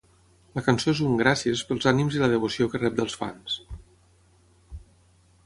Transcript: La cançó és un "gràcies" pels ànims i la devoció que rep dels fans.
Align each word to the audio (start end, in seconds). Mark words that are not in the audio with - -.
La 0.59 0.61
cançó 0.67 0.93
és 0.95 1.01
un 1.07 1.19
"gràcies" 1.19 1.61
pels 1.73 1.85
ànims 1.91 2.17
i 2.17 2.23
la 2.23 2.31
devoció 2.33 2.69
que 2.73 2.83
rep 2.85 2.99
dels 3.01 3.19
fans. 3.21 3.61